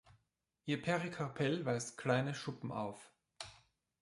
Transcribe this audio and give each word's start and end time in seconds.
Ihr 0.65 0.81
Perikarpell 0.81 1.63
weist 1.63 1.95
kleine 1.99 2.33
Schuppen 2.33 2.71
auf. 2.71 3.11